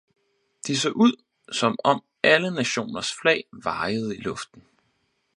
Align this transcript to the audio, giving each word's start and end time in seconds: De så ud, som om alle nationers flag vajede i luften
De 0.67 0.75
så 0.77 0.89
ud, 0.89 1.23
som 1.51 1.77
om 1.83 2.03
alle 2.23 2.51
nationers 2.51 3.13
flag 3.15 3.43
vajede 3.53 4.15
i 4.15 4.19
luften 4.19 4.63